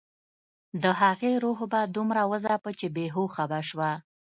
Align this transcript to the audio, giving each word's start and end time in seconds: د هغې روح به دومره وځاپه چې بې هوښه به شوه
د 0.83 0.83
هغې 1.01 1.33
روح 1.43 1.59
به 1.71 1.81
دومره 1.95 2.21
وځاپه 2.31 2.71
چې 2.79 2.87
بې 2.95 3.05
هوښه 3.15 3.43
به 3.51 3.59
شوه 3.69 3.91